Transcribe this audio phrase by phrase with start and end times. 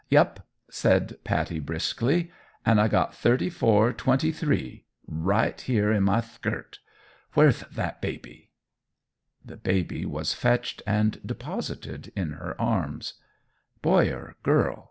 [0.09, 2.31] "Yep," said Pattie, briskly;
[2.65, 6.79] "an' I got thirty four twenty three right here in my thkirt.
[7.35, 8.49] Where'th that baby?"
[9.45, 13.13] The baby was fetched and deposited in her arms.
[13.83, 14.79] "Boy or girl?"